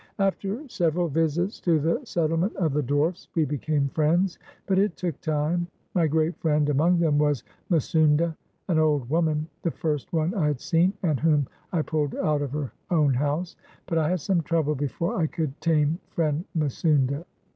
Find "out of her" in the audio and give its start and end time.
12.15-12.73